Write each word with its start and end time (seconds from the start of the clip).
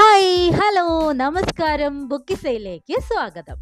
Hi 0.00 0.50
hello 0.50 1.12
നമസ്കാരം 1.12 2.08
ബുക്കിസയിലേക്ക് 2.08 3.00
സ്വാഗതം. 3.00 3.56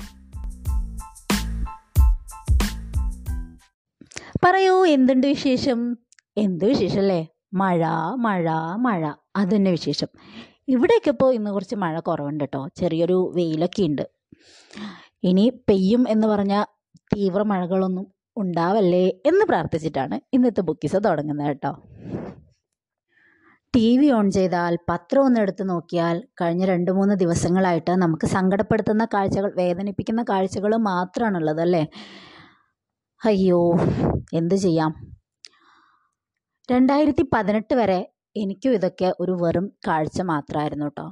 പറയൂ 4.45 4.87
എന്തുണ്ട് 4.87 5.27
വിശേഷം? 5.27 5.97
എന്ത് 6.37 6.65
വിശേഷം 6.65 6.99
അല്ലേ 6.99 7.29
മഴ 7.55 7.87
മഴ 8.17 8.51
മഴ. 8.77 9.13
അത് 9.37 9.57
തന്നെ 9.57 9.71
വിശേഷം. 9.71 10.07
ഇവിടെയൊക്കെ 10.69 11.09
ഇപ്പോൾ 11.09 11.35
ഇന്ന് 11.35 11.51
കുറച്ച് 11.51 11.75
മഴ 11.75 12.01
കുറവുണ്ട് 12.01 12.45
കേട്ടോ. 12.45 12.69
ചെറിയൊരു 12.77 13.33
വെയിലൊക്കെ 13.35 13.83
ഉണ്ട് 13.83 14.11
ഇനി 15.23 15.63
പെയ്യും 15.69 16.09
എന്ന് 16.09 16.27
പറഞ്ഞ 16.27 16.65
തീവ്ര 17.17 17.43
മഴകളൊന്നും 17.43 18.15
ഉണ്ടാവല്ലേ 18.37 19.09
എന്ന് 19.09 19.45
പ്രാർത്ഥിച്ചിട്ടാണ് 19.45 20.21
ഇന്നത്തെ 20.33 20.61
ബുക്കിസ 20.61 20.97
തുടങ്ങുന്നത് 20.97 21.47
കേട്ടോ. 21.47 21.83
ടി 23.77 23.99
വി 23.99 24.11
ഓൺ 24.11 24.31
ചെയ്താൽ 24.31 24.79
പത്രം 24.91 25.23
ഒന്ന് 25.23 25.41
എടുത്ത് 25.41 25.69
നോക്കിയാൽ 25.69 26.23
കഴിഞ്ഞ 26.41 26.65
രണ്ട് 26.65 26.91
മൂന്ന് 26.91 27.15
ദിവസങ്ങളായിട്ട് 27.15 27.91
നമുക്ക് 27.91 28.27
സങ്കടപ്പെടുത്തുന്ന 28.27 29.05
കാഴ്ചകൾ 29.05 29.53
വേദനിപ്പിക്കുന്ന 29.57 30.23
കാഴ്ചകൾ 30.23 30.77
മാത്രമാണുള്ളത് 30.77 31.61
അല്ലേ? 31.61 31.89
അയ്യോ 33.27 33.73
എന്തു 34.35 34.55
ചെയ്യാം? 34.55 34.93
രണ്ടായിരത്തി 36.71 37.23
പതിനെട്ട് 37.35 37.75
വരെ 37.75 38.13
എനിക്കും 38.37 38.73
ഇതൊക്കെ 38.73 39.15
ഒരു 39.21 39.33
വെറും 39.33 39.73
കാഴ്ച 39.87 40.21
മാത്രമായിരുന്നു 40.23 40.85
കേട്ടോ 40.85 41.07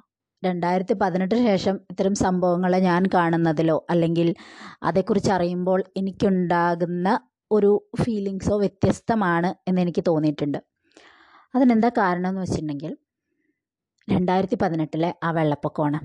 രണ്ടായിരത്തി 0.44 0.94
പതിനെട്ടിന് 0.94 1.46
ശേഷം 1.46 1.80
ഇത്തരം 1.90 2.14
സംഭവങ്ങളെ 2.14 2.78
ഞാൻ 2.78 3.04
കാണുന്നതിലോ 3.14 3.86
അല്ലെങ്കിൽ 3.90 4.34
അതേക്കുറിച്ച് 4.82 5.30
അറിയുമ്പോൾ 5.30 5.84
എനിക്കുണ്ടാകുന്ന 5.96 7.20
ഒരു 7.50 7.90
ഫീലിങ്സോ 8.04 8.56
വ്യത്യസ്തമാണ് 8.56 9.54
എന്ന് 9.68 9.80
എനിക്ക് 9.80 10.04
തോന്നിയിട്ടുണ്ട്. 10.08 10.73
അതിനെന്താ 11.54 11.88
കാരണം 11.88 12.28
എന്ന് 12.28 12.40
വെച്ചിട്ടുണ്ടെങ്കിൽ 12.40 12.92
രണ്ടായിരത്തി 14.10 14.56
പതിനെട്ടിലെ 14.62 15.14
ആ 15.22 15.30
വെള്ളപ്പൊക്കമാണ്. 15.30 15.98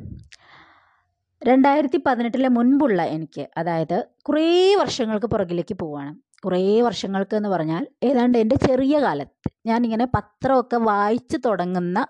രണ്ടായിരത്തി 1.42 2.00
പതിനെട്ടിലെ 2.06 2.50
മുൻപുള്ള 2.50 3.02
എനിക്ക് 3.16 3.44
അതായത് 3.58 3.98
കുറേ 4.28 4.76
വർഷങ്ങൾക്ക് 4.76 5.26
പുറകിലേക്ക് 5.26 5.74
പോവാണ്. 5.74 6.12
കുറേ 6.46 6.82
വർഷങ്ങൾക്ക് 6.82 7.36
എന്ന് 7.36 7.50
പറഞ്ഞാൽ 7.50 7.88
ഏതാണ്ട് 8.04 8.38
എന്റെ 8.38 8.56
ചെറിയ 8.56 9.00
കാലത്ത് 9.00 9.50
ഞാനിങ്ങനെ 9.66 10.06
പത്രമൊക്കെ 10.16 10.76
വായിച്ചു 10.76 11.38
തുടങ്ങുന്ന 11.38 12.08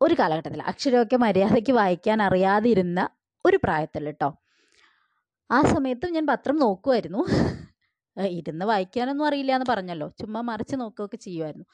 ഒരു 0.00 0.14
കാലഘട്ടത്തിൽ 0.14 0.62
അക്ഷരമൊക്കെ 0.62 1.16
മര്യാദയ്ക്ക് 1.16 1.72
വായിക്കാൻ 1.72 2.22
അറിയാതിരുന്ന 2.22 3.08
ഒരു 3.44 3.58
പ്രായത്തിൽ 3.64 4.04
കേട്ടോ 4.06 4.28
ആ 5.50 5.58
സമയത്തും 5.62 6.12
ഞാൻ 6.12 6.26
പത്രം 6.26 6.56
നോക്കുമായിരുന്നു 6.56 7.22
ഇരുന്ന് 8.16 8.64
വായിക്കാനൊന്നും 8.64 9.26
അറിയില്ല 9.26 9.52
എന്ന് 9.52 9.66
പറഞ്ഞല്ലോ. 9.70 10.08
ചുമ്മാ 10.20 10.40
മറിച്ച് 10.40 10.76
നോക്കുകയൊക്കെ 10.76 11.16
ചെയ്യുമായിരുന്നു 11.16 11.66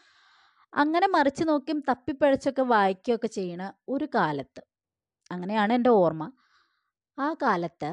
അങ്ങനെ 0.75 1.07
മറിച്ച് 1.07 1.45
നോക്കിയും 1.49 1.81
തപ്പിപ്പഴച്ചൊക്കെ 1.81 2.63
വായിക്കുകയൊക്കെ 2.63 3.27
ചെയ്യണ 3.27 3.73
ഒരു 3.89 4.09
കാലത്ത്. 4.15 4.63
അങ്ങനെയാണ് 5.33 5.73
എന്റെ 5.73 5.91
ഓർമ്മ. 5.91 6.33
ആ 7.19 7.35
കാലത്ത് 7.35 7.91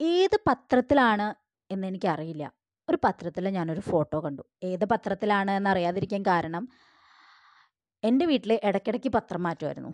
ഏത് 0.00 0.36
പത്രത്തിലാണ് 0.48 1.34
എന്നെനിക്കറിയില്ല 1.70 2.52
ഒരു 2.88 2.98
പത്രത്തിൽ 3.04 3.48
ഞാനൊരു 3.48 3.80
ഫോട്ടോ 3.80 4.20
കണ്ടു. 4.20 4.42
ഏത് 4.62 4.84
പത്രത്തിലാണ് 4.84 5.50
എന്നറിയാതിരിക്കാൻ 5.50 6.22
കാരണം 6.26 6.68
എന്റെ 8.02 8.26
വീട്ടിൽ 8.26 8.60
ഇടയ്ക്കിടയ്ക്ക് 8.64 9.08
പത്രം 9.08 9.42
മാറ്റുമായിരുന്നു. 9.42 9.90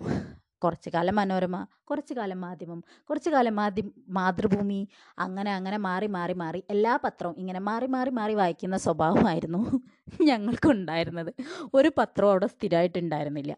കുറച്ച് 0.67 0.91
കാലം 0.93 1.17
മനോരമ 1.21 1.57
കുറച്ച് 1.85 2.15
കാലം 2.15 2.41
മാധ്യമം 2.45 2.81
കുറച്ച് 3.11 3.31
കാലം 3.31 3.55
മാധ്യ 3.61 3.83
മാതൃഭൂമി 4.19 4.81
അങ്ങനെ 5.19 5.51
അങ്ങനെ 5.59 5.79
മാറി 5.89 6.09
മാറി 6.17 6.37
മാറി 6.37 6.63
എല്ലാ 6.75 6.95
പത്രവും 7.07 7.37
ഇങ്ങനെ 7.43 7.61
മാറി 7.69 7.89
മാറി 7.97 8.13
മാറി 8.13 8.37
വായിക്കുന്ന 8.41 8.79
സ്വഭാവമായിരുന്നു 8.87 9.61
ഞങ്ങൾക്കുണ്ടായിരുന്നത്. 10.31 11.31
ഒരു 11.75 11.91
പത്രവും 11.99 12.31
അവിടെ 12.33 12.49
സ്ഥിരമായിട്ടുണ്ടായിരുന്നില്ല 12.55 13.53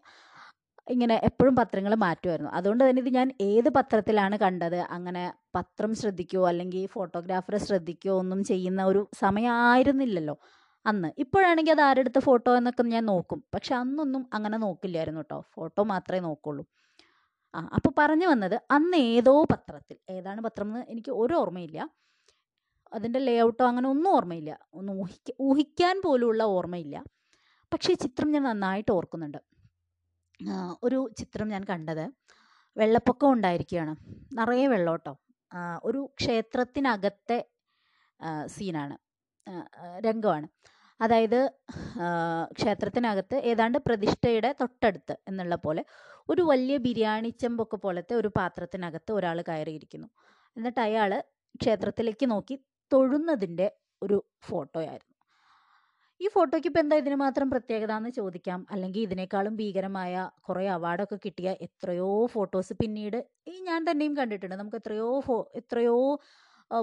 ഇങ്ങനെ 0.87 1.15
എപ്പോഴും 1.27 1.55
പത്രങ്ങൾ 1.59 1.93
മാറ്റുമായിരുന്നു. 2.03 2.51
അതുകൊണ്ട് 2.51 2.83
തന്നെ 2.83 3.01
ഇത് 3.03 3.11
ഞാൻ 3.15 3.27
ഏത് 3.47 3.69
പത്രത്തിലാണ് 3.77 4.35
കണ്ടത് 4.43 4.79
അങ്ങനെ 4.95 5.23
പത്രം 5.57 5.91
ശ്രദ്ധിക്കുകയോ 6.01 6.43
അല്ലെങ്കിൽ 6.51 6.83
ഫോട്ടോഗ്രാഫറെ 6.95 7.59
ശ്രദ്ധിക്കുകയോ 7.67 8.15
ഒന്നും 8.21 8.39
ചെയ്യുന്ന 8.51 8.81
ഒരു 8.91 9.01
സമയമായിരുന്നില്ലല്ലോ 9.21 10.35
അന്ന്. 10.85 11.09
ഇപ്പോഴാണെങ്കിൽ 11.23 11.73
അത് 11.75 11.83
ആരെടുത്ത 11.87 12.19
ഫോട്ടോ 12.27 12.51
എന്നൊക്കെ 12.59 12.83
ഞാൻ 12.95 13.05
നോക്കും. 13.05 13.39
പക്ഷെ 13.55 13.73
അന്നൊന്നും 13.75 14.23
അങ്ങനെ 14.33 14.57
നോക്കില്ലായിരുന്നു 14.65 15.21
കേട്ടോ. 15.23 15.39
ഫോട്ടോ 15.55 15.83
മാത്രമേ 15.93 16.21
നോക്കുള്ളൂ. 16.27 16.63
ആ 17.53 17.59
അപ്പോൾ 17.77 17.91
പറഞ്ഞു 17.99 18.27
വന്നത് 18.31 18.55
അന്ന് 18.75 18.97
ഏതോ 19.13 19.33
പത്രത്തിൽ 19.51 19.97
ഏതാണ് 20.15 20.41
പത്രം 20.47 20.67
എന്ന് 20.69 20.81
എനിക്ക് 20.93 21.11
ഒരു 21.21 21.33
ഓർമ്മയില്ല. 21.41 21.79
അതിന്റെ 22.95 23.19
ലേ 23.27 23.35
ഔട്ടോ 23.47 23.63
അങ്ങനെ 23.69 23.87
ഒന്നും 23.93 24.11
ഓർമ്മയില്ല. 24.17 24.51
ഒന്ന് 24.79 24.91
ഊഹിക്ക 25.01 25.31
ഊഹിക്കാൻ 25.47 25.95
പോലുമുള്ള 26.05 26.43
ഓർമ്മയില്ല. 26.57 26.97
പക്ഷേ 27.71 27.93
ചിത്രം 28.03 28.29
ഞാൻ 28.35 28.43
നന്നായിട്ട് 28.49 28.91
ഓർക്കുന്നുണ്ട്. 28.97 29.39
ഒരു 30.85 30.99
ചിത്രം 31.19 31.47
ഞാൻ 31.53 31.63
കണ്ടത് 31.71 32.05
വെള്ളപ്പൊക്കം 32.77 33.29
ഉണ്ടായിരിക്കുകയാണ്. 33.35 33.93
നിറയെ 34.37 34.67
വെള്ളോട്ടോ. 34.73 35.13
ഒരു 35.87 36.01
ക്ഷേത്രത്തിനകത്തെ 36.19 37.39
സീനാണ് 38.55 38.95
രംഗമാണ്. 40.07 40.47
അതായത് 40.99 41.39
ക്ഷേത്രത്തിനകത്ത് 42.57 43.37
ഏതാണ്ട് 43.51 43.77
പ്രതിഷ്ഠയുടെ 43.87 44.49
തൊട്ടടുത്ത് 44.61 45.15
എന്നുള്ള 45.29 45.55
പോലെ 45.65 45.83
ഒരു 46.31 46.41
വലിയ 46.51 46.77
ബിരിയാണി 46.87 47.29
ചെമ്പൊക്കെ 47.41 47.77
പോലത്തെ 47.85 48.13
ഒരു 48.21 48.29
പാത്രത്തിനകത്ത് 48.37 49.11
ഒരാൾ 49.17 49.37
കയറിയിരിക്കുന്നു. 49.49 50.09
എന്നിട്ട് 50.57 50.81
അയാൾ 50.87 51.11
ക്ഷേത്രത്തിലേക്ക് 51.61 52.25
നോക്കി 52.33 52.55
തൊഴുന്നതിന്റെ 52.91 53.67
ഒരു 54.01 54.17
ഫോട്ടോയായിരുന്നു. 54.47 55.05
ഈ 56.21 56.27
ഫോട്ടോയ്ക്ക് 56.33 56.67
ഇപ്പം 56.69 56.81
എന്താ 56.83 56.95
ഇതിന് 57.01 57.17
മാത്രം 57.23 57.47
പ്രത്യേകത 57.51 57.91
എന്ന് 57.99 58.09
ചോദിക്കാം? 58.17 58.59
അല്ലെങ്കിൽ 58.73 59.01
ഇതിനേക്കാളും 59.07 59.53
ഭീകരമായ 59.59 60.13
കുറേ 60.47 60.63
അവാർഡൊക്കെ 60.77 61.17
കിട്ടിയ 61.25 61.49
എത്രയോ 61.67 62.09
ഫോട്ടോസ് 62.33 62.73
പിന്നീട് 62.81 63.19
ഈ 63.51 63.53
ഞാൻ 63.69 63.79
തന്നെയും 63.89 64.13
കണ്ടിട്ടുണ്ട്. 64.19 64.55
നമുക്ക് 64.61 64.79
എത്രയോ 64.81 65.09
ഫോ 65.27 65.37
എത്രയോ 65.61 65.97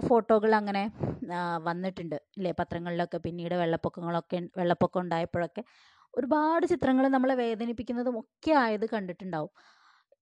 ഫോട്ടോകൾ 0.08 0.52
അങ്ങനെ 0.60 0.82
വന്നിട്ടുണ്ട് 1.69 2.16
അല്ലേ 2.36 2.52
പത്രങ്ങളിലൊക്കെ 2.60 3.19
പിന്നീട് 3.26 3.54
വെള്ളപ്പൊക്കങ്ങളൊക്കെ 3.62 4.38
വെള്ളപ്പൊക്കം 4.60 5.00
ഉണ്ടായപ്പോഴൊക്കെ 5.04 5.62
ഒരുപാട് 6.19 6.64
ചിത്രങ്ങൾ 6.72 7.04
നമ്മളെ 7.14 7.34
വേദനിപ്പിക്കുന്നതും 7.42 8.14
ഒക്കെ 8.20 8.52
ആയത് 8.64 8.86
കണ്ടിട്ടുണ്ടാവും. 8.92 9.50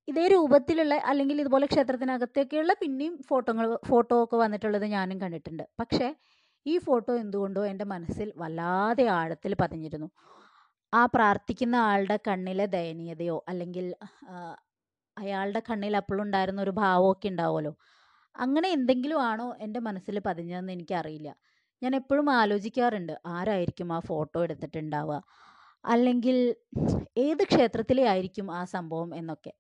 ഇതേ 0.08 0.24
രൂപത്തിലുള്ള 0.32 0.94
അല്ലെങ്കിൽ 1.10 1.36
ഇതുപോലെ 1.42 1.66
ക്ഷേത്രത്തിനകത്തൊക്കെയുള്ള 1.72 2.72
പിന്നെയും 2.82 3.14
ഫോട്ടോകൾ 3.28 3.66
ഫോട്ടോ 3.91 4.16
ഒക്കെ 4.24 4.36
വന്നിട്ടുള്ളത് 4.44 4.86
ഞാനും 4.97 5.19
കണ്ടിട്ടുണ്ട്. 5.24 5.64
പക്ഷേ 5.80 6.08
ഈ 6.66 6.74
ഫോട്ടോ 6.86 7.12
എന്തുകൊണ്ടോ 7.22 7.62
എന്റെ 7.70 7.86
മനസ്സിൽ 7.94 8.28
വല്ലാതെ 8.42 9.04
ആഴത്തിൽ 9.19 9.54
പതിഞ്ഞിരുന്നു. 9.62 10.08
ആ 10.92 11.03
പ്രാർത്ഥിക്കുന്ന 11.14 11.76
ആളുടെ 11.91 12.16
കണ്ണിലെ 12.28 12.66
ദയനീയതയോ 12.76 13.36
അല്ലെങ്കിൽ 13.50 13.86
അയാളുടെ 15.16 15.60
കണ്ണിൽ 15.69 15.94
അപ്പോഴുണ്ടായിരുന്ന 16.00 16.60
ഒരു 16.66 16.72
ഭാവമൊക്കെ 16.82 17.28
ഉണ്ടാവുമല്ലോ. 17.32 17.72
അങ്ങനെ 18.37 18.69
എന്തെങ്കിലും 18.69 19.21
ആണോ 19.22 19.56
എന്റെ 19.61 19.81
മനസ്സിൽ 19.81 20.19
പതിഞ്ഞതെന്ന് 20.19 20.72
എനിക്കറിയില്ല. 20.72 21.28
ഞാൻ 21.83 21.97
എപ്പോഴും 21.97 22.31
ആലോചിക്കാറുണ്ട് 22.31 23.12
ആരായിരിക്കും 23.27 23.93
ആ 23.93 23.99
ഫോട്ടോ 24.00 24.39
എടുത്തിട്ടുണ്ടാവുക? 24.43 25.17
അല്ലെങ്കിൽ 25.84 26.37
ഏത് 27.27 27.43
ക്ഷേത്രത്തിലെ 27.50 28.05
ആയിരിക്കും 28.12 28.47
ആ 28.53 28.65
സംഭവം? 28.75 29.11
എന്നൊക്കെ. 29.15 29.53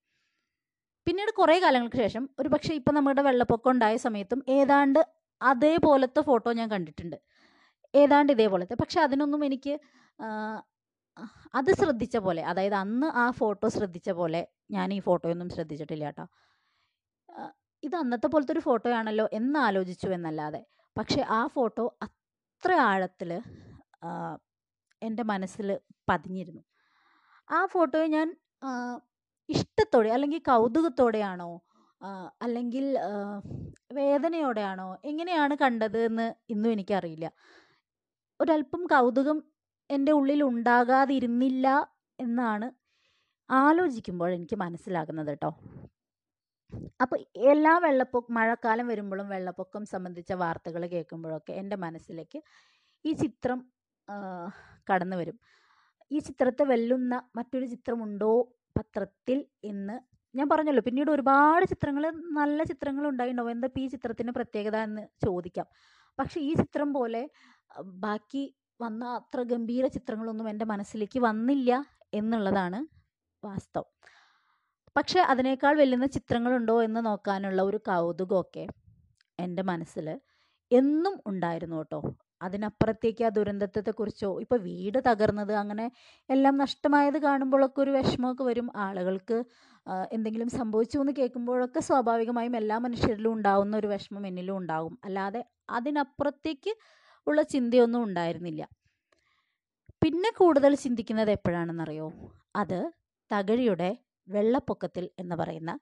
പിന്നീട് 1.06 1.30
കുറേ 1.30 1.56
കാലങ്ങൾക്ക് 1.60 1.96
ശേഷം 1.96 2.28
ഒരു 2.38 2.48
പക്ഷേ 2.48 2.72
ഇപ്പം 2.74 2.94
നമ്മുടെ 2.94 3.22
വെള്ളപ്പൊക്കം 3.22 3.70
ഉണ്ടായ 3.70 3.96
സമയത്തും 3.96 4.40
ഏതാണ്ട് 4.58 5.00
അതേപോലത്തെ 5.40 6.20
ഫോട്ടോ 6.20 6.50
ഞാൻ 6.52 6.68
കണ്ടിട്ടുണ്ട്. 6.70 7.16
ഏതാണ്ട് 7.94 8.30
ഇതേപോലത്തെ. 8.32 8.74
പക്ഷെ 8.74 8.98
അതിനൊന്നും 9.00 9.44
എനിക്ക് 9.44 9.74
അത് 11.54 11.70
ശ്രദ്ധിച്ച 11.80 12.16
പോലെ 12.16 12.42
അതായത് 12.42 12.74
അന്ന് 12.74 13.06
ആ 13.14 13.30
ഫോട്ടോ 13.30 13.68
ശ്രദ്ധിച്ച 13.68 14.10
പോലെ 14.10 14.40
ഞാൻ 14.70 14.88
ഈ 14.94 15.00
ഫോട്ടോയൊന്നും 15.00 15.50
ശ്രദ്ധിച്ചിട്ടില്ല 15.50 16.04
കേട്ടോ. 16.04 16.24
ഇത് 17.86 17.94
അന്നത്തെ 18.00 18.28
പോലത്തെ 18.32 18.52
ഒരു 18.56 18.62
ഫോട്ടോയാണല്ലോ 18.66 19.26
എന്ന് 19.38 19.58
ആലോചിച്ചു 19.66 20.08
എന്നല്ലാതെ. 20.16 20.60
പക്ഷെ 20.96 21.20
ആ 21.38 21.40
ഫോട്ടോ 21.56 21.84
അത്ര 22.06 22.72
ആഴത്തിൽ 22.90 23.30
എന്റെ 25.02 25.24
മനസ്സിൽ 25.32 25.68
പതിഞ്ഞിരുന്നു. 26.08 26.62
ആ 27.48 27.60
ഫോട്ടോയെ 27.74 28.06
ഞാൻ 28.16 28.28
ഇഷ്ടത്തോടെ 29.48 30.10
അല്ലെങ്കിൽ 30.16 30.40
കൗതുകത്തോടെയാണോ 30.50 31.50
അല്ലെങ്കിൽ 32.44 32.86
വേദനയോടെയാണോ 33.98 34.88
എങ്ങനെയാണ് 35.10 35.54
കണ്ടത് 35.62 35.98
എന്ന് 36.08 36.26
ഇന്നും 36.52 36.70
എനിക്കറിയില്ല. 36.74 37.26
ഒരല്പം 38.40 38.82
കൗതുകം 38.92 39.38
എന്റെ 39.90 40.12
ഉള്ളിൽ 40.18 40.40
ഉണ്ടാകാതിരുന്നില്ല 40.50 41.66
എന്നാണ് 42.18 42.66
ആലോചിക്കുമ്പോൾ 43.50 44.30
എനിക്ക് 44.38 44.56
മനസ്സിലാകുന്നത് 44.64 45.30
കേട്ടോ. 45.30 45.50
അപ്പോൾ 47.04 47.18
എല്ലാ 47.52 47.72
വെള്ളപ്പൊക്കം 47.84 48.34
മഴക്കാലം 48.38 48.86
വരുമ്പോഴും 48.92 49.28
വെള്ളപ്പൊക്കം 49.34 49.82
സംബന്ധിച്ച 49.94 50.32
വാർത്തകൾ 50.42 50.82
കേൾക്കുമ്പോഴൊക്കെ 50.94 51.52
എന്റെ 51.62 51.76
മനസ്സിലേക്ക് 51.84 52.38
ഈ 53.04 53.12
ചിത്രം 53.22 53.58
കടന്നു 54.90 55.16
വരും. 55.20 55.36
ഈ 56.10 56.18
ചിത്രത്തെ 56.28 56.64
വെല്ലുന്ന 56.72 57.14
മറ്റൊരു 57.38 57.66
ചിത്രമുണ്ടോ 57.74 58.32
പത്രത്തിൽ 58.76 59.38
എന്ന് 59.70 59.96
ഞാൻ 60.34 60.46
പറഞ്ഞല്ലോ. 60.52 60.82
പിന്നീട് 60.88 61.10
ഒരുപാട് 61.16 61.64
ചിത്രങ്ങൾ 61.72 62.04
നല്ല 62.40 62.60
ചിത്രങ്ങൾ 62.70 63.04
ഉണ്ടായിട്ടുണ്ടാവും 63.10 63.52
എന്താ 63.56 63.68
ഈ 63.84 63.88
ചിത്രത്തിന് 63.94 64.32
പ്രത്യേകത 64.38 64.76
എന്ന് 64.88 65.02
ചോദിക്കാം. 65.26 65.68
പക്ഷെ 66.18 66.38
ഈ 66.48 66.52
ചിത്രം 66.62 66.90
പോലെ 66.98 67.22
ബാക്കി 68.04 68.44
വന്ന 68.80 69.04
അത്ര 69.18 69.40
ഗംഭീര 69.52 69.86
ചിത്രങ്ങളൊന്നും 69.96 70.48
എന്റെ 70.52 70.66
മനസ്സിലേക്ക് 70.72 71.20
വന്നില്ല 71.28 71.70
എന്നുള്ളതാണ് 72.20 72.78
വാസ്തവം. 73.42 73.88
പക്ഷേ 74.96 75.20
അതിനേക്കാൾ 75.20 75.76
വെല്ലുന്ന 75.76 76.06
ചിത്രങ്ങളുണ്ടോ 76.06 76.82
എന്ന് 76.82 77.06
നോക്കാനുള്ള 77.06 77.62
ഒരു 77.62 77.76
കൗതുകമൊക്കെ 77.76 78.64
എന്റെ 79.38 79.62
മനസ്സിൽ 79.62 80.06
എന്നും 80.70 81.14
ഉണ്ടായിരുന്നു 81.26 81.76
കേട്ടോ. 81.76 82.00
അതിനപ്പുറത്തേക്ക് 82.42 83.24
ആ 83.24 83.28
ദുരന്തത്തെക്കുറിച്ചോ 83.28 84.40
ഇപ്പോൾ 84.40 84.58
വീട് 84.60 84.98
തകർന്നത് 85.08 85.52
അങ്ങനെ 85.52 85.90
എല്ലാം 86.30 86.56
നഷ്ടമായത് 86.56 87.18
കാണുമ്പോഴൊക്കെ 87.18 87.80
ഒരു 87.80 87.90
വിഷമമൊക്കെ 87.90 88.44
വരും. 88.44 88.70
ആളുകൾക്ക് 88.76 89.38
എന്തെങ്കിലും 90.12 90.48
സംഭവിച്ചു 90.48 90.98
എന്ന് 90.98 91.12
കേൾക്കുമ്പോഴൊക്കെ 91.12 91.80
സ്വാഭാവികമായും 91.80 92.56
എല്ലാ 92.56 92.78
മനുഷ്യരിലും 92.78 93.32
ഉണ്ടാവുന്ന 93.32 93.76
ഒരു 93.76 93.86
വിഷമം 93.86 94.26
എന്നിലും 94.26 94.56
ഉണ്ടാകും 94.56 94.98
അല്ലാതെ 95.04 95.44
അതിനപ്പുറത്തേക്ക് 95.70 96.72
ഉള്ള 97.26 97.42
ചിന്തയൊന്നും 97.42 98.02
ഉണ്ടായിരുന്നില്ല. 98.04 98.62
പിന്നെ 100.02 100.30
കൂടുതൽ 100.38 100.74
ചിന്തിക്കുന്നത് 100.76 101.30
എപ്പോഴാണെന്നറിയോ? 101.30 102.08
അത് 102.56 102.80
തകഴിയുടെ 103.30 103.90
വെള്ളപ്പൊക്കത്തിൽ 104.28 105.10
എന്ന് 105.18 105.36
പറയുന്ന 105.36 105.72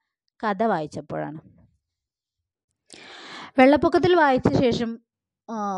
കഥ 0.40 0.62
വായിച്ചപ്പോഴാണ്. 0.64 1.40
വെള്ളപ്പൊക്കത്തിൽ 3.58 4.12
വായിച്ച 4.16 4.50
ശേഷം 4.64 4.90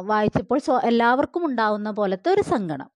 വായിച്ചപ്പോൾ 0.07 0.59
സ്വ 0.59 0.75
എല്ലാവർക്കും 0.91 1.47
ഉണ്ടാവുന്ന 1.47 1.91
പോലത്തെ 1.91 2.29
ഒരു 2.31 2.43
സങ്കടം. 2.53 2.89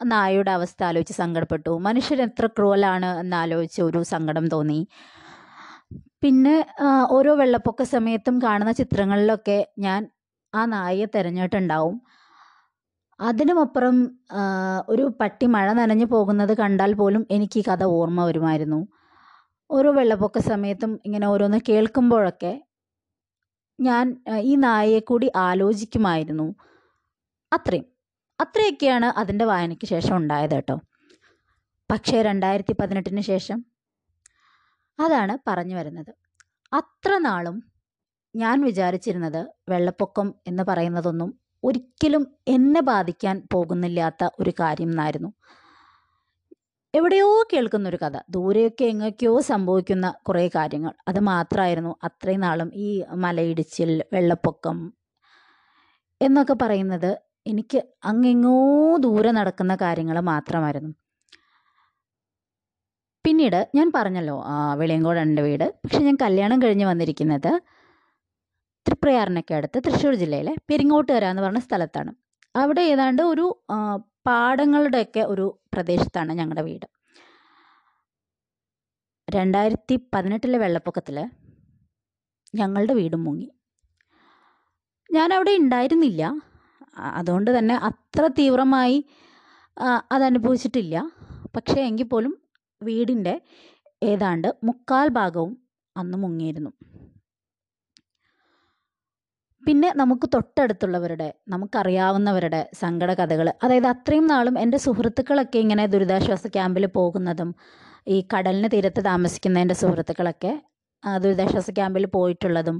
നായയുടെ 0.00 0.50
അവസ്ഥ 0.50 0.80
ആലോചിച്ച് 0.84 1.12
സങ്കടപ്പെട്ടു. 1.12 1.72
മനുഷ്യൻ 1.78 2.20
എത്ര 2.22 2.46
ക്രൂവലാണ് 2.46 3.18
എന്നാലോചിച്ച് 3.22 3.80
ഒരു 3.82 4.00
സങ്കടം 4.12 4.48
തോന്നി. 4.48 4.80
പിന്നെ 6.22 6.56
ഓരോ 7.10 7.34
വെള്ളപ്പൊക്ക 7.34 7.82
സമയത്തും 7.94 8.36
കാണുന്ന 8.42 8.72
ചിത്രങ്ങളിലൊക്കെ 8.72 9.58
ഞാൻ 9.78 10.00
ആ 10.52 10.64
നായയെ 10.64 11.06
തിരഞ്ഞിട്ടുണ്ടാവും. 11.16 11.96
അതിനുമപ്പുറം 13.20 13.96
ഒരു 14.88 15.04
പട്ടി 15.20 15.46
മഴ 15.46 15.72
നനഞ്ഞു 15.72 16.06
പോകുന്നത് 16.06 16.54
കണ്ടാൽ 16.56 16.92
പോലും 16.94 17.26
എനിക്ക് 17.30 17.58
ഈ 17.60 17.64
കഥ 17.68 17.84
ഓർമ്മ 17.98 18.20
വരുമായിരുന്നു. 18.24 18.80
ഓരോ 19.74 19.90
വെള്ളപ്പൊക്ക 19.92 20.38
സമയത്തും 20.38 21.00
ഇങ്ങനെ 21.04 21.26
ഓരോന്ന് 21.26 21.58
കേൾക്കുമ്പോഴൊക്കെ 21.68 22.52
ഞാൻ 23.80 24.24
ഈ 24.38 24.56
നായയെ 24.56 25.00
കൂടി 25.00 25.32
ആലോചിക്കുമായിരുന്നു. 25.36 26.54
അത്രയും. 27.52 27.86
അത്രയൊക്കെയാണ് 28.40 29.06
അതിന്റെ 29.06 29.44
വായനയ്ക്ക് 29.44 29.86
ശേഷം 29.86 30.16
ഉണ്ടായത് 30.16 30.50
കേട്ടോ. 30.50 30.76
പക്ഷേ 31.90 32.22
രണ്ടായിരത്തി 32.22 32.74
പതിനെട്ടിന് 32.80 33.20
ശേഷം 33.20 33.64
അതാണ് 35.00 35.38
പറഞ്ഞു 35.46 35.76
വരുന്നത്. 35.76 36.12
അത്ര 36.72 37.18
നാളും 37.18 37.56
ഞാൻ 38.36 38.64
വിചാരിച്ചിരുന്നത് 38.64 39.40
വെള്ളപ്പൊക്കം 39.68 40.34
എന്ന് 40.46 40.62
പറയുന്നതൊന്നും 40.62 41.30
ഒരിക്കലും 41.64 42.36
എന്നെ 42.48 42.80
ബാധിക്കാൻ 42.80 43.48
പോകുന്നില്ലാത്ത 43.52 44.28
ഒരു 44.40 44.52
കാര്യം 44.60 44.88
എന്നായിരുന്നു. 44.88 45.30
എവിടെയോ 46.94 47.28
കേൾക്കുന്ന 47.52 47.86
ഒരു 47.90 47.98
കഥ. 48.02 48.16
ദൂരെയൊക്കെ 48.34 48.84
എങ്ങൊക്കെയോ 48.92 49.32
സംഭവിക്കുന്ന 49.50 50.06
കുറേ 50.28 50.44
കാര്യങ്ങൾ. 50.56 50.92
അത് 51.10 51.20
മാത്രമായിരുന്നു 51.30 51.92
അത്രയും 52.08 52.42
നാളും 52.46 52.68
ഈ 52.86 52.88
മലയിടിച്ചിൽ 53.24 53.90
വെള്ളപ്പൊക്കം 54.14 54.76
എന്നൊക്കെ 56.20 56.54
പറയുന്നത് 56.62 57.10
എനിക്ക് 57.52 57.78
അങ്ങെങ്ങോ 58.10 58.58
ദൂരെ 59.04 59.30
നടക്കുന്ന 59.38 59.74
കാര്യങ്ങൾ 59.82 60.16
മാത്രമായിരുന്നു. 60.32 60.92
പിന്നീട് 63.24 63.60
ഞാൻ 63.78 63.88
പറഞ്ഞല്ലോ 63.96 64.36
വെളിയങ്കോട് 64.80 65.20
എന്റെ 65.26 65.42
വീട്. 65.48 65.66
പക്ഷെ 65.82 66.00
ഞാൻ 66.06 66.16
കല്യാണം 66.24 66.58
കഴിഞ്ഞ് 66.62 66.86
വന്നിരിക്കുന്നത് 66.92 67.52
തൃപ്രയാറിനൊക്കെ 68.86 69.54
അടുത്ത് 69.58 69.78
തൃശ്ശൂർ 69.86 70.14
ജില്ലയിലെ 70.22 70.52
പെരിങ്ങോട്ടുകര 70.70 71.24
എന്ന് 71.32 71.42
പറഞ്ഞ 71.44 71.62
സ്ഥലത്താണ്. 71.68 72.10
അവിടെ 72.54 72.82
ഏതാണ്ട് 72.92 73.22
ഒരു 73.32 73.46
പാടങ്ങളുടെയൊക്കെ 74.26 75.22
ഒരു 75.32 75.46
പ്രദേശത്താണ് 75.72 76.32
ഞങ്ങളുടെ 76.40 76.62
വീട്. 76.68 76.86
രണ്ടായിരത്തി 79.28 79.94
പതിനെട്ടിലെ 80.14 80.58
വെള്ളപ്പൊക്കത്തിൽ 80.62 81.16
ഞങ്ങളുടെ 82.60 82.94
വീട് 83.00 83.16
മുങ്ങി. 83.26 83.48
ഞാനവിടെ 85.10 85.52
ഉണ്ടായിരുന്നില്ല 85.62 86.22
അതുകൊണ്ട് 87.20 87.50
തന്നെ 87.58 87.74
അത്ര 87.88 88.24
തീവ്രമായി 88.38 88.98
അതനുഭവിച്ചിട്ടില്ല. 90.14 90.96
പക്ഷേ 91.56 91.78
എങ്കിൽ 91.88 92.08
പോലും 92.12 92.34
വീടിന്റെ 92.80 93.34
ഏതാണ്ട് 94.10 94.48
മുക്കാൽ 94.68 95.08
ഭാഗവും 95.18 95.52
അന്ന് 95.96 96.16
മുങ്ങിയിരുന്നു. 96.24 96.70
പിന്നെ 99.66 99.88
നമുക്ക് 99.96 100.26
തൊട്ടടുത്തുള്ളവരുടെ 100.34 101.28
നമുക്കറിയാവുന്നവരുടെ 101.48 102.60
സങ്കട 102.74 103.10
കഥകൾ 103.12 103.48
അതായത് 103.62 103.86
അത്രയും 103.86 104.26
നാളും 104.26 104.56
എന്റെ 104.58 104.78
സുഹൃത്തുക്കളൊക്കെ 104.78 105.58
ഇങ്ങനെ 105.58 105.84
ദുരിതാശ്വാസ 105.86 106.46
ക്യാമ്പിൽ 106.46 106.86
പോകുന്നതും 106.86 107.50
ഈ 108.08 108.18
കടലിന് 108.34 108.68
തീരത്ത് 108.74 109.00
താമസിക്കുന്ന 109.04 109.58
എന്റെ 109.58 109.74
സുഹൃത്തുക്കളൊക്കെ 109.74 110.52
ദുരിതാശ്വാസ 111.04 111.70
ക്യാമ്പിൽ 111.70 112.04
പോയിട്ടുള്ളതും 112.06 112.76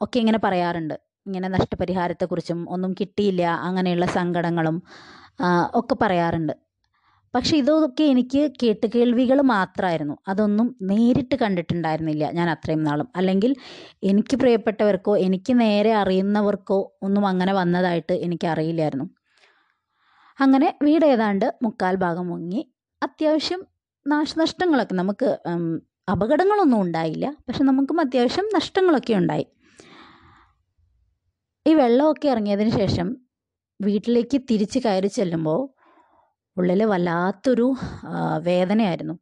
ഒക്കെ 0.00 0.18
ഇങ്ങനെ 0.18 0.38
പറയാറുണ്ട്. 0.38 0.94
ഇങ്ങനെ 1.26 1.48
നഷ്ടപരിഹാരത്തെക്കുറിച്ചും 1.48 2.60
ഒന്നും 2.74 2.92
കിട്ടിയില്ല 3.00 3.42
അങ്ങനെയുള്ള 3.68 4.06
സങ്കടങ്ങളും 4.18 4.76
ഒക്കെ 5.74 5.94
പറയാറുണ്ട്. 5.94 6.54
പക്ഷെ 7.34 7.56
ഇതൊക്കെ 7.56 8.04
എനിക്ക് 8.04 8.40
കേട്ടുകേൾവികൾ 8.62 9.40
മാത്രമായിരുന്നു 9.40 10.16
അതൊന്നും 10.28 10.76
നേരിട്ട് 10.82 11.34
കണ്ടിട്ടുണ്ടായിരുന്നില്ല 11.34 12.24
ഞാൻ 12.32 12.48
അത്രയും 12.50 12.82
നാളും. 12.84 13.08
അല്ലെങ്കിൽ 13.16 13.52
എനിക്ക് 14.02 14.36
പ്രിയപ്പെട്ടവർക്കോ 14.36 15.16
എനിക്ക് 15.16 15.60
നേരെ 15.60 15.92
അറിയുന്നവർക്കോ 15.92 16.78
ഒന്നും 17.02 17.26
അങ്ങനെ 17.26 17.52
വന്നതായിട്ട് 17.52 18.12
എനിക്ക് 18.12 18.46
അറിയില്ലായിരുന്നു 18.46 19.06
അങ്ങനെ 20.38 20.68
വീട് 20.82 21.04
ഏതാണ്ട് 21.04 21.46
മുക്കാൽ 21.62 21.94
ഭാഗം 21.94 22.28
മുങ്ങി. 22.28 22.60
അത്യാവശ്യം 23.02 23.60
നാശനഷ്ടങ്ങളൊക്കെ 24.06 24.94
നമുക്ക് 24.94 25.28
അപകടങ്ങളൊന്നും 26.10 26.80
ഉണ്ടായില്ല. 26.80 27.26
പക്ഷെ 27.48 27.64
നമുക്കും 27.64 28.00
അത്യാവശ്യം 28.00 28.46
നഷ്ടങ്ങളൊക്കെ 28.54 29.12
ഉണ്ടായി. 29.12 29.46
ഈ 31.66 31.74
വെള്ളമൊക്കെ 31.74 32.28
ഇറങ്ങിയതിന് 32.28 32.72
ശേഷം 32.80 33.08
വീട്ടിലേക്ക് 33.80 34.38
തിരിച്ച് 34.50 34.78
കയറി 34.78 35.06
ചെല്ലുമ്പോൾ 35.06 35.60
ഉള്ളിൽ 36.56 36.80
വല്ലാത്തൊരു 36.92 37.66
വേദനയായിരുന്നു. 38.48 39.16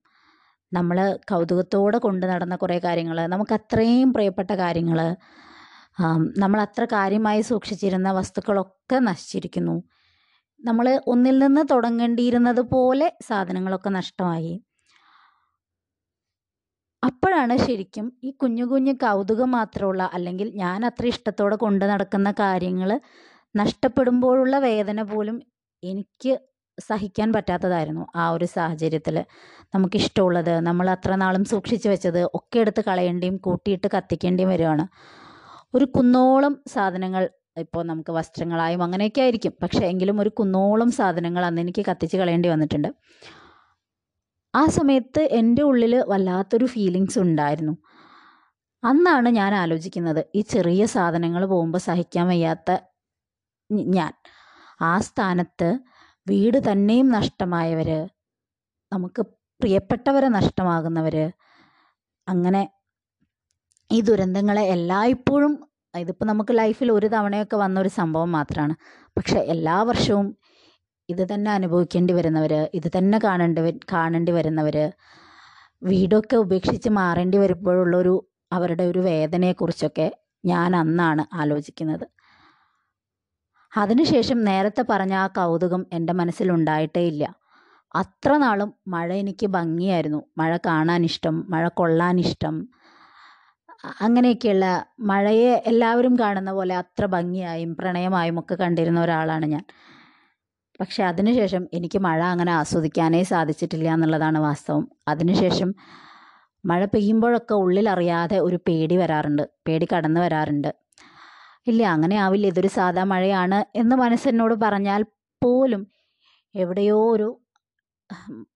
നമ്മൾ 0.73 0.97
കൗതുകത്തോടെ 1.31 1.99
കൊണ്ട് 2.07 2.25
നടന്ന 2.33 2.55
കുറേ 2.63 2.79
കാര്യങ്ങൾ 2.87 3.19
നമുക്ക് 3.35 3.55
അത്രയും 3.59 4.11
പ്രിയപ്പെട്ട 4.17 4.53
കാര്യങ്ങൾ 4.63 5.01
നമ്മൾ 6.43 6.59
അത്ര 6.67 6.83
കാര്യമായി 6.97 7.43
സൂക്ഷിച്ചിരുന്ന 7.51 8.09
വസ്തുക്കളൊക്കെ 8.19 8.99
നശിച്ചിരിക്കുന്നു. 9.09 9.77
നമ്മൾ 10.61 10.87
ഒന്നിൽ 11.13 11.37
നിന്ന് 11.45 11.63
തുടങ്ങേണ്ടിയിരുന്നത് 11.73 12.63
പോലെ 12.75 13.07
സാധനങ്ങളൊക്കെ 13.29 13.91
നഷ്ടമായി. 13.99 14.53
അപ്പോഴാണ് 17.09 17.55
ശരിക്കും 17.67 18.07
ഈ 18.29 18.31
കുഞ്ഞു 18.43 18.65
കുഞ്ഞു 18.73 18.93
കൗതുകം 19.05 19.51
മാത്രമുള്ള 19.59 20.03
അല്ലെങ്കിൽ 20.17 20.49
ഞാൻ 20.63 20.81
അത്ര 20.89 21.05
ഇഷ്ടത്തോടെ 21.13 21.57
കൊണ്ട് 21.65 21.85
നടക്കുന്ന 21.93 22.31
കാര്യങ്ങൾ 22.43 22.91
നഷ്ടപ്പെടുമ്പോഴുള്ള 23.55 24.57
വേദന 24.69 25.03
പോലും 25.13 25.37
എനിക്ക് 25.83 26.33
സഹിക്കാൻ 26.89 27.33
പറ്റാത്തതായിരുന്നു 27.33 28.07
ആ 28.17 28.31
ഒരു 28.31 28.45
സാഹചര്യത്തിൽ. 28.45 29.17
നമുക്കിഷ്ടമുള്ളത് 29.75 30.55
നമ്മൾ 30.69 30.91
അത്ര 30.91 31.15
നാളും 31.15 31.45
സൂക്ഷിച്ചു 31.45 31.89
വെച്ചത് 31.89 32.21
ഒക്കെ 32.39 32.59
എടുത്ത് 32.59 32.85
കളയേണ്ടിയും 32.89 33.37
കൂട്ടിയിട്ട് 33.37 33.89
കത്തിക്കേണ്ടിയും 33.97 34.49
വരികയാണ് 34.49 34.87
ഒരു 35.75 35.85
കുന്നോളം 35.85 36.55
സാധനങ്ങൾ 36.75 37.31
ഇപ്പോൾ 37.59 37.83
നമുക്ക് 37.85 38.11
വസ്ത്രങ്ങളായും 38.11 38.83
അങ്ങനെയൊക്കെ 38.83 39.21
ആയിരിക്കും. 39.21 39.53
പക്ഷേ 39.63 39.83
എങ്കിലും 39.87 40.21
ഒരു 40.21 40.31
കുന്നോളം 40.39 40.91
സാധനങ്ങൾ 40.91 41.45
അന്ന് 41.45 41.61
എനിക്ക് 41.61 41.83
കത്തിച്ച് 41.89 42.17
കളയേണ്ടി 42.17 42.49
വന്നിട്ടുണ്ട്. 42.49 42.89
ആ 44.55 44.67
സമയത്ത് 44.67 45.23
എന്റെ 45.41 45.63
ഉള്ളിൽ 45.63 45.95
വല്ലാത്തൊരു 46.09 46.67
ഫീലിങ്സ് 46.67 47.19
ഉണ്ടായിരുന്നു. 47.19 47.75
അന്നാണ് 48.83 49.29
ഞാൻ 49.29 49.55
ആലോചിക്കുന്നത് 49.55 50.21
ഈ 50.35 50.41
ചെറിയ 50.41 50.87
സാധനങ്ങൾ 50.87 51.47
പോകുമ്പോൾ 51.47 51.79
സഹിക്കാൻ 51.79 52.27
വയ്യാത്ത 52.29 52.71
ഞാൻ 53.71 54.13
ആ 54.83 54.99
സ്ഥാനത്ത് 54.99 55.69
വീട് 56.31 56.59
തന്നെയും 56.69 57.09
നഷ്ടമായവർ 57.09 57.91
നമുക്ക് 58.93 59.23
പ്രിയപ്പെട്ടവരെ 59.61 60.29
നഷ്ടമാകുന്നവർ 60.29 61.17
അങ്ങനെ 62.27 62.63
ഈ 63.91 63.99
ദുരന്തങ്ങളെ 64.01 64.65
എല്ലായ്പ്പോഴും 64.69 65.53
ഇതിപ്പോൾ 65.95 66.25
നമുക്ക് 66.25 66.53
ലൈഫിൽ 66.53 66.89
ഒരു 66.93 67.07
തവണയൊക്കെ 67.07 67.57
വന്ന 67.57 67.77
ഒരു 67.81 67.89
സംഭവം 67.89 68.31
മാത്രമാണ് 68.33 68.75
പക്ഷെ 69.17 69.39
എല്ലാ 69.55 69.77
വർഷവും 69.83 70.27
ഇത് 71.09 71.23
തന്നെ 71.33 71.51
അനുഭവിക്കേണ്ടി 71.51 72.13
വരുന്നവർ 72.13 72.53
ഇത് 72.75 72.89
തന്നെ 72.97 73.19
കാണേണ്ടി 73.19 73.63
കാണേണ്ടി 73.93 74.33
വരുന്നവർ 74.33 74.77
വീടൊക്കെ 75.83 76.37
ഉപേക്ഷിച്ച് 76.37 76.91
മാറേണ്ടി 76.91 77.39
വരുമ്പോഴുള്ളൊരു 77.39 78.15
അവരുടെ 78.53 78.83
ഒരു 78.83 79.01
വേദനയെക്കുറിച്ചൊക്കെ 79.01 80.07
ഞാൻ 80.45 80.71
അന്നാണ് 80.77 81.23
ആലോചിക്കുന്നത്. 81.37 82.07
അതിനുശേഷം 83.77 84.45
നേരത്തെ 84.45 84.85
പറഞ്ഞ 84.91 85.15
ആ 85.15 85.27
കൗതുകം 85.27 85.87
എന്റെ 85.93 86.13
മനസ്സിലുണ്ടായിട്ടേ 86.13 87.01
ഇല്ല. 87.01 87.35
അത്ര 87.95 88.37
നാളും 88.37 88.75
മഴ 88.89 89.13
എനിക്ക് 89.13 89.47
ഭംഗിയായിരുന്നു. 89.47 90.23
മഴ 90.39 90.57
കാണാൻ 90.57 91.05
ഇഷ്ടം 91.05 91.47
മഴ 91.51 91.69
അ- 93.85 93.95
അങ്ങനെയൊക്കെയുള്ള 94.01 94.87
മഴയെ 95.01 95.63
എല്ലാവരും 95.67 96.19
കാണുന്ന 96.19 96.53
പോലെ 96.53 96.77
അത്ര 96.77 97.07
ഭംഗിയായും 97.07 97.77
പ്രണയമായും 97.77 98.39
ഒക്കെ 98.39 98.55
കണ്ടിരുന്ന 98.55 99.01
ഒരാളാണ് 99.01 99.47
ഞാൻ. 99.47 99.65
പക്ഷെ 100.81 101.05
അതിനുശേഷം 101.05 101.69
എനിക്ക് 101.73 101.99
മഴ 101.99 102.23
അങ്ങനെ 102.23 102.53
ആസ്വദിക്കാനേ 102.53 103.23
സാധിച്ചിട്ടില്ല 103.23 103.95
എന്നുള്ളതാണ് 103.95 104.39
വാസ്തവം. 104.39 104.89
അതിനുശേഷം 105.09 105.75
മഴ 106.65 106.85
പെയ്യുമ്പോഴൊക്കെ 106.85 107.55
ഉള്ളിലറിയാതെ 107.55 108.39
ഒരു 108.39 108.57
പേടി 108.69 108.97
വരാറുണ്ട്. 108.97 109.49
പേടി 109.69 109.89
കടന്നു 109.97 110.21
വരാറുണ്ട്. 110.21 110.75
ഇല്ല 111.67 111.83
അങ്ങനെ 111.87 112.17
ആവില്ല. 112.17 112.47
ഇതൊരു 112.47 112.69
സാധാ 112.69 113.05
മഴയാണ് 113.05 113.65
എന്ന് 113.77 113.97
മനസ്സെന്നോട് 113.97 114.55
പറഞ്ഞാൽ 114.55 115.03
പോലും 115.43 115.87
എവിടെയോ 116.55 117.11
ഒരു 117.11 117.41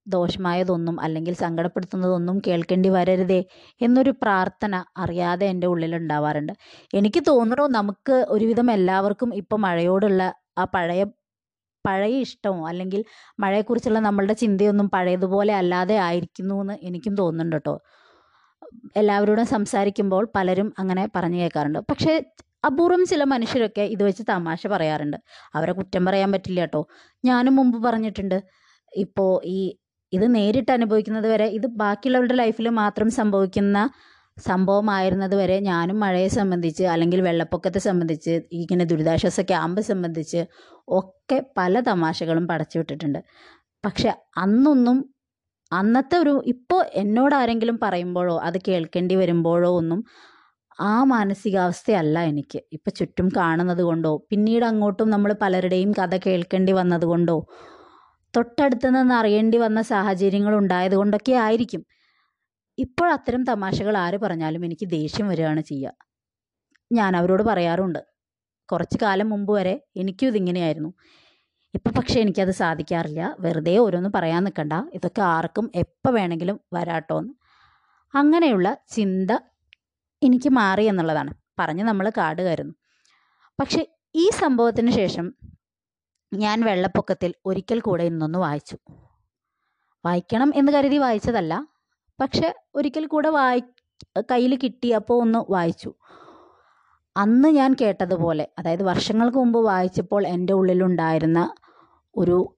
ദോഷമായതൊന്നും 0.07 1.01
അല്ലെങ്കിൽ 1.01 1.33
സങ്കടപ്പെടുത്തുന്നതൊന്നും 1.33 2.41
കേൾക്കേണ്ടി 2.47 2.89
വരരുതേ 2.89 3.43
എന്നൊരു 3.81 4.09
പ്രാർത്ഥന 4.21 4.85
അറിയാതെ 4.97 5.45
എന്റെ 5.45 5.67
ഉള്ളിലുണ്ടാവാറുണ്ട്. 5.67 6.53
എനിക്ക് 6.93 7.23
തോന്നുന്നു 7.27 7.67
നമുക്ക് 7.67 8.25
ഒരുവിധം 8.29 8.71
എല്ലാവർക്കും 8.71 9.35
ഇപ്പോൾ 9.35 9.57
മഴയോടുള്ള 9.57 10.33
ആ 10.57 10.63
പഴയ 10.63 11.05
പഴയ 11.85 12.15
ഇഷ്ടമോ 12.17 12.67
അല്ലെങ്കിൽ 12.67 13.05
മഴയെക്കുറിച്ചുള്ള 13.39 13.99
നമ്മളുടെ 13.99 14.33
ചിന്തയൊന്നും 14.33 14.89
പഴയതുപോലെ 14.89 15.53
അല്ലാതെ 15.55 15.97
ആയിരിക്കുന്നു 15.97 16.61
എന്ന് 16.61 16.73
എനിക്കും 16.81 17.15
തോന്നുന്നുണ്ട് 17.15 17.55
കേട്ടോ. 17.55 17.75
എല്ലാവരോടും 18.95 19.45
സംസാരിക്കുമ്പോൾ 19.45 20.27
പലരും 20.35 20.73
അങ്ങനെ 20.79 21.09
പറഞ്ഞു 21.15 21.37
കേൾക്കാറുണ്ട്. 21.37 21.79
പക്ഷേ 21.79 22.13
അപൂർവം 22.65 23.05
ചില 23.05 23.23
മനുഷ്യരൊക്കെ 23.23 23.83
ഇത് 23.95 24.03
വെച്ച് 24.03 24.23
തമാശ 24.29 24.67
പറയാറുണ്ട്. 24.67 25.17
അവരെ 25.55 25.71
കുറ്റം 25.71 26.05
പറയാൻ 26.05 26.29
പറ്റില്ല 26.31 26.59
കേട്ടോ 26.59 26.81
ഞാനും 27.25 27.55
മുമ്പ് 27.55 27.77
പറഞ്ഞിട്ടുണ്ട്. 27.87 28.37
ഇപ്പോൾ 28.93 29.31
ഈ 29.45 29.59
ഇത് 30.13 30.35
നേരിട്ട് 30.35 30.71
അനുഭവിക്കുന്നത് 30.71 31.27
വരെ 31.27 31.47
ഇത് 31.57 31.67
ബാക്കിയുള്ളവരുടെ 31.81 32.35
ലൈഫിൽ 32.35 32.67
മാത്രം 32.81 33.09
സംഭവിക്കുന്ന 33.11 33.77
സംഭവമായിരുന്നത് 34.47 35.35
വരെ 35.35 35.57
ഞാനും 35.59 35.99
മഴയെ 35.99 36.27
സംബന്ധിച്ച് 36.27 36.83
അല്ലെങ്കിൽ 36.83 37.21
വെള്ളപ്പൊക്കത്തെ 37.21 37.79
സംബന്ധിച്ച് 37.79 38.33
ഇങ്ങനെ 38.51 38.85
ദുരിതാശ്വാസ 38.85 39.41
ക്യാമ്പ് 39.41 39.81
സംബന്ധിച്ച് 39.81 40.41
ഒക്കെ 40.87 41.37
പല 41.57 41.79
തമാശകളും 41.79 42.47
പടച്ചു 42.47 42.77
വിട്ടിട്ടുണ്ട്. 42.77 43.19
പക്ഷെ 43.85 44.09
അന്നൊന്നും 44.37 44.97
അന്നത്തെ 45.71 46.15
ഒരു 46.17 46.33
ഇപ്പോൾ 46.45 46.81
എന്നോട് 46.93 47.35
ആരെങ്കിലും 47.35 47.79
പറയുമ്പോഴോ 47.83 48.35
അത് 48.37 48.57
കേൾക്കേണ്ടി 48.67 49.15
വരുമ്പോഴോ 49.15 49.69
ഒന്നും 49.77 50.01
ആ 50.79 51.03
മാനസികാവസ്ഥയല്ല 51.03 52.19
എനിക്ക്. 52.19 52.59
ഇപ്പം 52.73 52.91
ചുറ്റും 52.91 53.27
കാണുന്നത് 53.37 53.83
കൊണ്ടോ 53.83 54.11
പിന്നീട് 54.31 54.65
അങ്ങോട്ടും 54.65 55.09
നമ്മൾ 55.09 55.33
പലരുടെയും 55.33 55.91
കഥ 55.91 56.15
കേൾക്കേണ്ടി 56.25 56.71
വന്നത് 56.71 57.05
കൊണ്ടോ 57.05 57.37
തൊട്ടടുത്ത് 58.35 58.87
നിന്ന് 58.95 59.13
അറിയേണ്ടി 59.13 59.57
വന്ന 59.57 59.81
സാഹചര്യങ്ങൾ 59.81 60.55
ഉണ്ടായത് 60.55 60.95
കൊണ്ടൊക്കെ 60.95 61.31
ആയിരിക്കും. 61.31 61.83
ഇപ്പോൾ 62.77 63.11
അത്തരം 63.11 63.43
തമാശകൾ 63.43 63.97
ആര് 63.97 64.17
പറഞ്ഞാലും 64.17 64.65
എനിക്ക് 64.65 64.85
ദേഷ്യം 64.89 65.27
വരികയാണ് 65.29 65.61
ചെയ്യുക 65.61 65.93
ഞാൻ 66.91 67.15
അവരോട് 67.17 67.43
പറയാറുണ്ട് 67.43 68.01
കുറച്ച് 68.69 68.97
കാലം 69.01 69.29
മുമ്പ് 69.29 69.53
വരെ 69.53 69.75
എനിക്കും 69.95 70.27
ഇതിങ്ങനെയായിരുന്നു. 70.27 70.91
ഇപ്പം 71.73 71.91
പക്ഷേ 71.91 72.19
എനിക്കത് 72.19 72.51
സാധിക്കാറില്ല. 72.51 73.35
വെറുതെ 73.39 73.77
ഓരോന്ന് 73.77 74.09
പറയാൻ 74.15 74.43
നിൽക്കണ്ട 74.43 74.73
ഇതൊക്കെ 74.93 75.21
ആർക്കും 75.21 75.71
എപ്പോൾ 75.75 76.09
വേണമെങ്കിലും 76.09 76.59
വരാട്ടോ 76.73 77.17
എന്ന് 77.19 77.33
അങ്ങനെയുള്ള 78.13 78.77
ചിന്ത 78.95 79.31
എനിക്ക് 80.21 80.49
മാറി 80.49 80.83
എന്നുള്ളതാണ്. 80.83 81.33
പറഞ്ഞ് 81.59 81.83
നമ്മൾ 81.83 82.09
കാട് 82.09 82.41
പക്ഷെ 83.59 83.87
ഈ 84.15 84.29
സംഭവത്തിന് 84.29 84.91
ശേഷം 84.91 85.33
ഞാൻ 86.33 86.61
വെള്ളപ്പൊക്കത്തിൽ 86.61 87.33
ഒരിക്കൽ 87.45 87.79
കൂടെ 87.79 88.03
ഇന്നൊന്ന് 88.03 88.39
വായിച്ചു. 88.39 88.77
വായിക്കണം 90.05 90.53
എന്ന് 90.55 90.71
കരുതി 90.71 90.97
വായിച്ചതല്ല. 90.97 91.67
പക്ഷെ 92.21 92.55
ഒരിക്കൽ 92.75 93.05
കൂടെ 93.05 93.29
വായി 93.29 93.63
കയ്യിൽ 94.31 94.55
കിട്ടിയപ്പോൾ 94.55 95.21
ഒന്ന് 95.21 95.51
വായിച്ചു. 95.51 95.93
അന്ന് 97.17 97.49
ഞാൻ 97.49 97.75
കേട്ടതുപോലെ 97.81 98.47
അതായത് 98.59 98.83
വർഷങ്ങൾക്ക് 98.83 99.37
മുമ്പ് 99.37 99.59
വായിച്ചപ്പോൾ 99.59 100.27
എന്റെ 100.27 100.53
ഉള്ളിലുണ്ടായിരുന്ന 100.53 101.55
ഒരു 102.15 102.57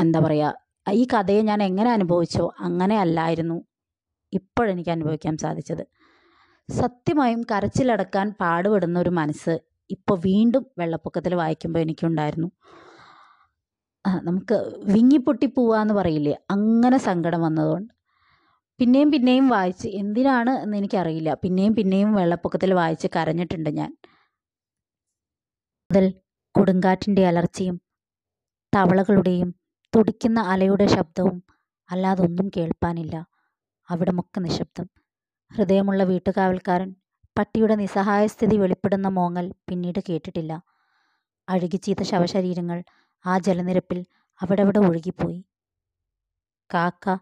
എന്താ 0.00 0.20
പറയുക 0.20 0.92
ഈ 0.92 1.06
കഥയെ 1.14 1.42
ഞാൻ 1.42 1.62
എങ്ങനെ 1.62 1.90
അനുഭവിച്ചോ 1.90 2.54
അങ്ങനെ 2.58 2.98
അല്ലായിരുന്നു 3.00 3.64
ഇപ്പോഴെനിക്ക് 4.32 4.90
അനുഭവിക്കാൻ 4.90 5.36
സാധിച്ചത്. 5.36 5.86
സത്യമായും 6.68 7.40
കരച്ചിലടക്കാൻ 7.42 8.34
പാടുപെടുന്ന 8.40 8.98
ഒരു 8.98 9.10
മനസ്സ് 9.10 9.58
ഇപ്പോൾ 9.90 10.18
വീണ്ടും 10.18 10.66
വെള്ളപ്പൊക്കത്തിൽ 10.78 11.34
വായിക്കുമ്പോൾ 11.34 11.78
എനിക്കുണ്ടായിരുന്നു. 11.78 12.48
നമുക്ക് 14.22 14.56
വിങ്ങിപ്പൊട്ടി 14.94 15.46
പോവാന്ന് 15.46 15.94
പറയില്ലേ? 15.94 16.34
അങ്ങനെ 16.50 16.96
സങ്കടം 16.96 17.40
വന്നതുകൊണ്ട്. 17.42 17.92
പിന്നെയും 18.80 19.10
പിന്നെയും 19.10 19.48
വായിച്ച് 19.48 19.88
എന്തിനാണ് 19.88 20.50
എന്ന് 20.50 20.76
എനിക്കറിയില്ല. 20.76 21.34
പിന്നെയും 21.34 21.74
പിന്നെയും 21.74 22.14
വെള്ളപ്പൊക്കത്തിൽ 22.14 22.74
വായിച്ച് 22.74 23.08
കരഞ്ഞിട്ടുണ്ട് 23.16 23.70
ഞാൻ. 23.70 23.90
മുതൽ 25.90 26.06
കൊടുങ്കാറ്റിന്റെ 26.54 27.26
അലർച്ചയും 27.26 27.80
തവളകളുടെയും 28.72 29.54
തുടിക്കുന്ന 29.96 30.40
അലയുടെ 30.40 30.86
ശബ്ദവും 30.86 31.42
അല്ലാതൊന്നും 31.90 32.50
കേൾപ്പാനില്ല. 32.56 33.16
അവിടമൊക്കെ 33.90 34.40
നിശബ്ദം. 34.40 34.86
ഹൃദയമുള്ള 35.52 36.04
വീട്ടുകാവൽക്കാരൻ 36.04 36.94
പട്ടിയുടെ 37.38 37.74
നിസ്സഹായ 37.74 38.26
സ്ഥിതി 38.26 38.56
വെളിപ്പെടുന്ന 38.56 39.08
മോങ്ങൽ 39.08 39.54
പിന്നീട് 39.68 39.98
കേട്ടിട്ടില്ല. 40.08 40.62
അഴുകിച്ചീത്ത 41.48 42.02
ശവശരീരങ്ങൾ 42.02 42.82
ആ 43.26 43.38
ജലനിരപ്പിൽ 43.38 44.06
അവിടവിടെ 44.42 44.78
ഒഴുകിപ്പോയി. 44.78 45.44
കാക്ക 46.74 47.16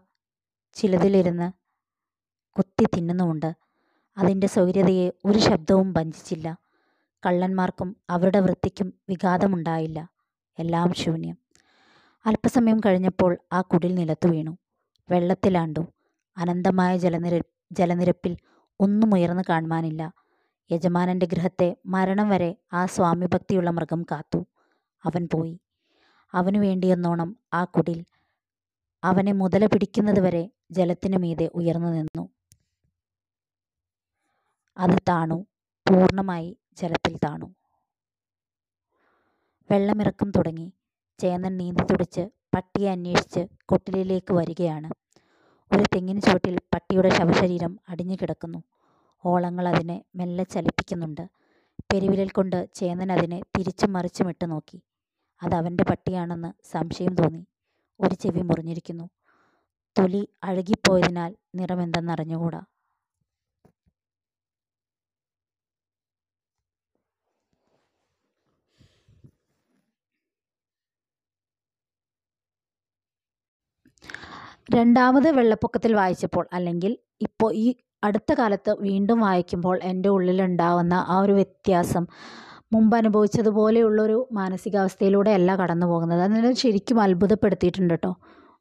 ചിലതിലിരുന്ന് 0.73 1.51
കുത്തി 2.57 2.85
തിന്നുന്നുമുണ്ട്. 2.85 3.55
അതിന്റെ 4.17 4.47
സൗര്യതയെ 4.47 5.11
ഒരു 5.25 5.39
ശബ്ദവും 5.39 5.93
വഞ്ചിച്ചില്ല 5.93 6.57
കള്ളന്മാർക്കും 7.25 7.97
അവരുടെ 8.09 8.39
വൃത്തിക്കും 8.39 8.93
വിഘാതമുണ്ടായില്ല. 9.09 10.09
എല്ലാം 10.59 10.93
ശൂന്യം. 10.93 11.37
അല്പസമയം 12.25 12.79
കഴിഞ്ഞപ്പോൾ 12.79 13.37
ആ 13.53 13.61
കുടിൽ 13.61 13.95
നിലത്തു 13.95 14.27
വീണു. 14.27 14.57
വെള്ളത്തിലാണ്ടു. 15.11 15.79
അനന്തമായ 16.37 16.97
ജലനിര 16.97 17.41
ജലനിരപ്പിൽ 17.73 18.37
ഒന്നും 18.79 19.13
ഉയർന്നു 19.13 19.43
കാണുവാനില്ല. 19.49 20.11
യജമാനന്റെ 20.71 21.25
ഗൃഹത്തെ 21.25 21.75
മരണം 21.85 22.29
വരെ 22.29 22.55
ആ 22.73 22.85
സ്വാമിഭക്തിയുള്ള 22.85 23.69
മൃഗം 23.69 24.03
കാത്തു. 24.03 24.45
അവൻ 25.05 25.29
പോയി. 25.33 25.59
അവനു 26.33 26.59
വേണ്ടിയെന്നോണം 26.59 27.37
ആ 27.53 27.63
കുടിൽ 27.63 28.05
അവനെ 29.03 29.31
മുതല 29.31 29.65
പിടിക്കുന്നത് 29.65 30.19
വരെ 30.19 30.49
ജലത്തിനു 30.71 31.17
മീതെ 31.17 31.51
ഉയർന്നു 31.55 31.89
നിന്നു. 31.89 32.29
അത് 34.77 34.97
താണു. 35.09 35.45
പൂർണമായി 35.89 36.57
ജലത്തിൽ 36.73 37.17
താണു. 37.17 37.55
വെള്ളമിറക്കം 39.71 40.31
തുടങ്ങി. 40.31 40.73
ചേന്നൻ 41.19 41.57
നീന്തി 41.57 41.83
തുടിച്ച് 41.83 42.29
പട്ടിയെ 42.55 42.91
അന്വേഷിച്ച് 42.91 43.47
കൊട്ടിലിലേക്ക് 43.65 44.33
വരികയാണ്. 44.33 44.89
ഒരു 45.75 45.83
തെങ്ങിൻ 45.95 46.21
ചുവട്ടിൽ 46.21 46.59
പട്ടിയുടെ 46.73 47.09
ശവശരീരം 47.09 47.79
അടിഞ്ഞു 47.89 48.15
കിടക്കുന്നു. 48.15 48.63
ഓളങ്ങൾ 49.25 49.67
അതിനെ 49.67 50.03
മെല്ലെ 50.15 50.43
ചലിപ്പിക്കുന്നുണ്ട്. 50.43 51.29
പെരുവിരൽ 51.91 52.29
കൊണ്ട് 52.29 52.69
ചേന്നൻ 52.73 53.11
അതിനെ 53.11 53.41
തിരിച്ചും 53.57 53.93
മറിച്ചും 53.93 54.29
ഇട്ട് 54.29 54.51
നോക്കി. 54.51 54.81
അത് 55.43 55.55
അവന്റെ 55.55 55.83
പട്ടിയാണെന്ന് 55.83 56.67
സംശയം 56.71 57.15
തോന്നി. 57.15 57.45
ഒരു 57.99 58.15
ചെവി 58.15 58.41
മുറിഞ്ഞിരിക്കുന്നു. 58.41 59.09
തൊലി 59.99 60.27
അഴുകിപ്പോയതിനാൽ 60.43 61.35
നിറമെന്തെന്നറിഞ്ഞുകൂടാ. 61.55 62.61
രണ്ടാമത് 74.71 75.29
വെള്ളപ്പൊക്കത്തിൽ 75.29 75.95
വായിച്ചപ്പോൾ 75.95 76.47
അല്ലെങ്കിൽ 76.53 76.97
ഇപ്പോൾ 77.21 77.53
ഈ 77.53 77.75
അടുത്ത 78.03 78.33
കാലത്ത് 78.33 78.75
വീണ്ടും 78.81 79.19
വായിക്കുമ്പോൾ 79.19 79.79
എന്റെ 79.83 80.09
ഉള്ളിലുണ്ടാവുന്ന 80.09 80.93
ആ 81.07 81.19
ഒരു 81.19 81.31
വ്യത്യാസം 81.31 82.07
മുമ്പ് 82.73 82.97
അനുഭവിച്ചതുപോലെയുള്ളൊരു 82.97 84.29
മാനസികാവസ്ഥയിലൂടെ 84.31 85.31
അല്ല 85.31 85.55
കടന്നു 85.55 85.85
പോകുന്നത് 85.85 86.21
അതിനെ 86.21 86.53
ശരിക്കും 86.53 87.01
അത്ഭുതപ്പെടുത്തിയിട്ടുണ്ട് 87.01 87.93
കേട്ടോ 87.93 88.15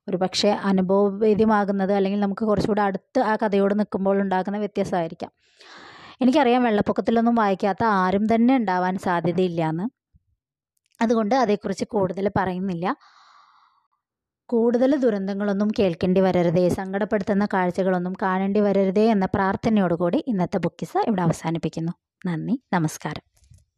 ഒരു 0.08 0.16
പക്ഷേ 0.16 0.48
അനുഭവവേദ്യമാകുന്നത് 0.48 1.92
അല്ലെങ്കിൽ 1.92 2.20
നമുക്ക് 2.20 2.44
കുറച്ചുകൂടെ 2.44 2.82
അടുത്ത് 2.82 3.20
ആ 3.20 3.36
കഥയോട് 3.36 3.78
നിൽക്കുമ്പോൾ 3.78 4.20
ഉണ്ടാകുന്ന 4.20 4.58
വ്യത്യാസമായിരിക്കാം. 4.58 5.30
എനിക്കറിയാം 6.20 6.62
വെള്ളപ്പൊക്കത്തിലൊന്നും 6.62 7.34
വായിക്കാത്ത 7.34 7.84
ആരും 7.84 8.34
തന്നെ 8.34 8.56
ഉണ്ടാവാൻ 8.56 8.98
സാധ്യതയില്ല 8.98 9.68
എന്ന്. 9.68 9.86
അതുകൊണ്ട് 11.02 11.34
അതേക്കുറിച്ച് 11.34 11.84
കൂടുതൽ 11.84 12.30
പറയുന്നില്ല. 12.36 12.96
കൂടുതൽ 14.52 14.96
ദുരന്തങ്ങളൊന്നും 14.96 15.68
കേൾക്കേണ്ടി 15.78 16.20
വരരുതേ 16.20 16.68
സങ്കടപ്പെടുത്തുന്ന 16.68 17.44
കാഴ്ചകളൊന്നും 17.52 18.14
കാണേണ്ടി 18.22 18.60
വരരുതേ 18.60 19.04
എന്ന 19.10 19.26
പ്രാർത്ഥനയോടുകൂടി 19.26 20.24
ഇന്നത്തെ 20.26 20.58
ബുക്കിസ 20.58 20.92
ഇവിടെ 21.08 21.22
അവസാനിപ്പിക്കുന്നു. 21.22 21.92
നന്ദി 22.26 22.62
നമസ്കാരം. 22.72 23.31